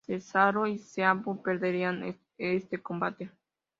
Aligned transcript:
Cesaro 0.03 0.65
y 0.65 0.77
Sheamus 0.79 1.41
perderían 1.41 2.15
este 2.39 2.79
combate. 2.81 3.29